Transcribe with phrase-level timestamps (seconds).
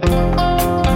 [0.00, 0.87] Música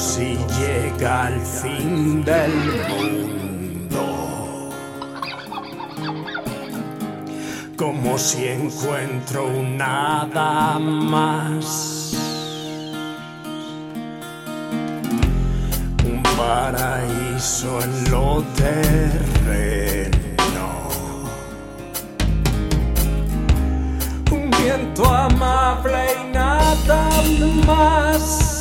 [0.00, 2.50] si llega al fin del
[2.88, 4.70] mundo,
[7.76, 12.14] como si encuentro un nada más.
[16.02, 20.08] Un paraíso en lo terreno.
[24.30, 27.10] Un viento amable y nada
[27.66, 28.59] más.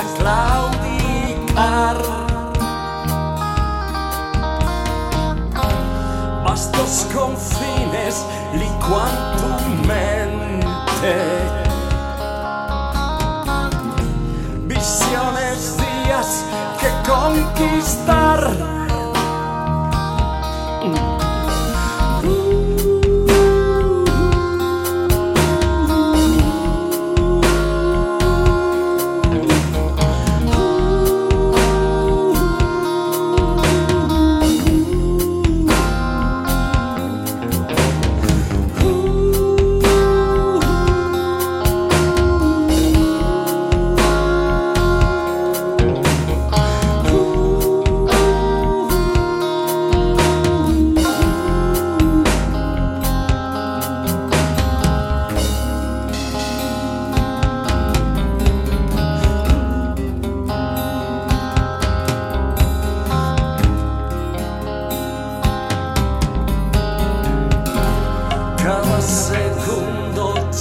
[0.00, 1.98] A claudicar.
[7.14, 9.48] Confines licuan tu
[9.86, 11.16] mente.
[14.66, 16.44] Visiones, días
[16.80, 18.79] que conquistar.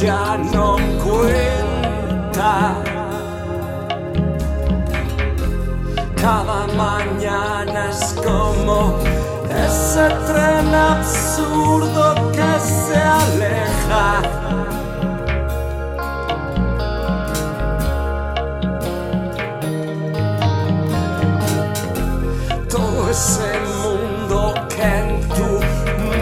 [0.02, 2.76] Ya no cuenta.
[6.16, 8.96] Cada mañana es como
[9.50, 14.22] ese tren absurdo que se aleja.
[22.70, 25.52] Todo ese mundo que en tu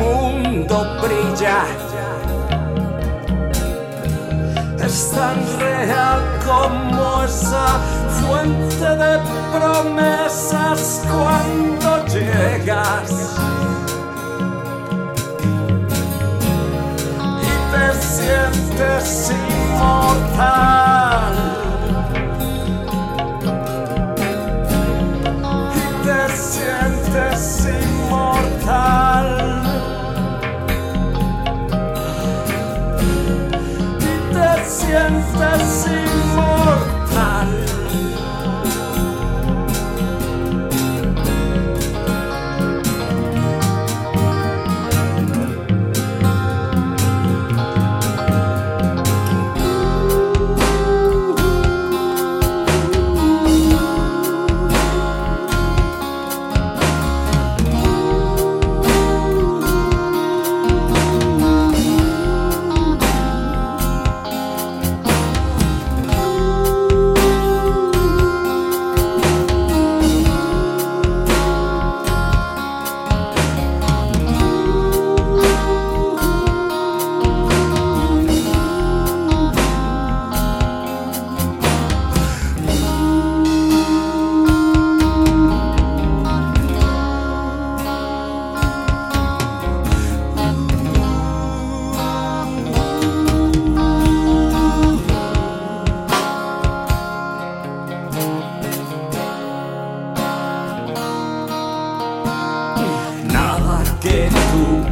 [0.02, 1.97] mundo brilla
[4.88, 7.68] es tan real como esa
[8.22, 9.20] fuente de
[9.54, 13.12] promesas cuando llegas
[17.42, 20.77] y te sientes inmortal.
[35.10, 36.17] Te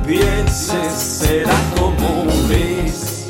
[0.06, 3.28] pienses será como ves.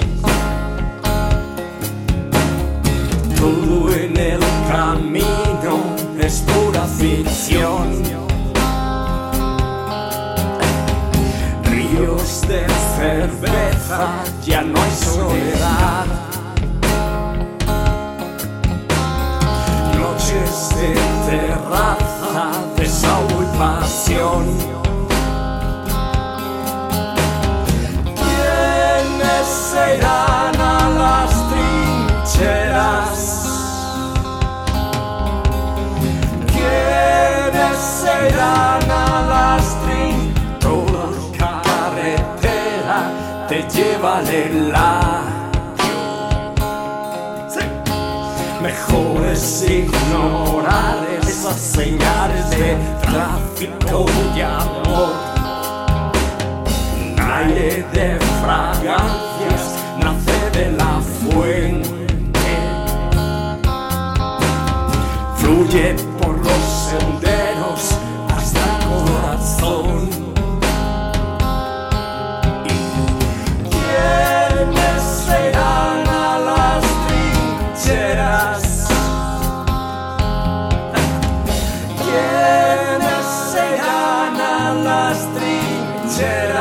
[3.37, 8.03] Todo en el camino es pura ficción.
[11.63, 12.65] Ríos de
[12.97, 16.24] cerveza, ya no hay soledad.
[51.75, 54.05] Señales de tráfico
[54.35, 55.11] y amor.
[57.17, 61.91] Aire de fragancias nace de la fuente.
[65.37, 65.95] Fluye
[86.21, 86.54] mountain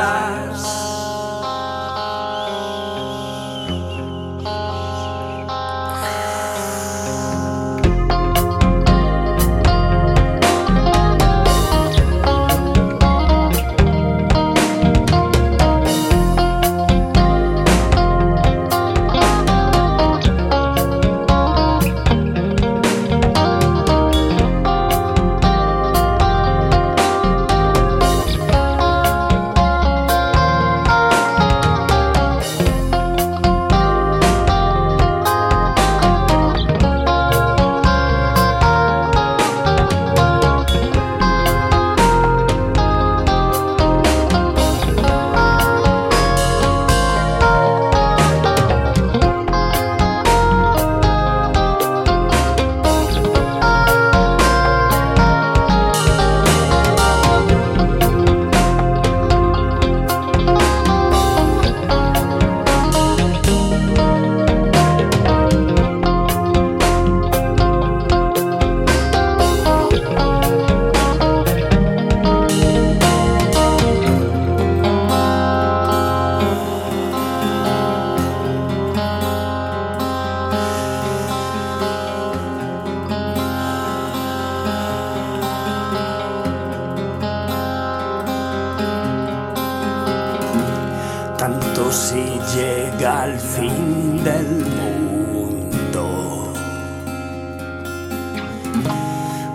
[93.05, 96.53] al fin del mundo,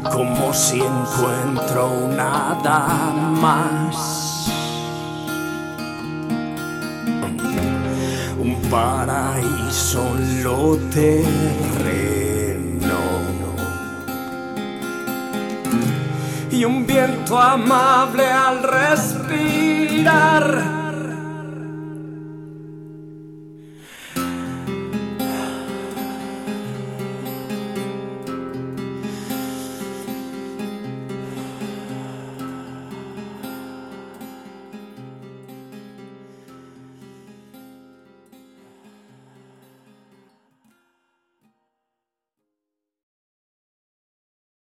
[0.05, 4.47] como si encuentro nada más.
[8.39, 10.15] Un paraíso
[10.45, 11.31] lo terreno.
[16.53, 19.61] Y un viento amable al respirar